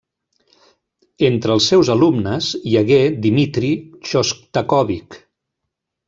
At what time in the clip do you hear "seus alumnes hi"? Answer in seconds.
1.73-2.73